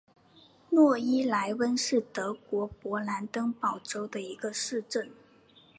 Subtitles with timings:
[0.71, 5.11] 诺伊莱温是德国勃兰登堡州的一个市镇。